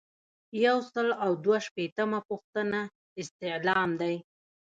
یو 0.65 0.77
سل 0.93 1.07
او 1.23 1.31
دوه 1.45 1.57
شپیتمه 1.67 2.19
پوښتنه 2.29 2.79
استعلام 3.21 3.89
دی. 4.01 4.15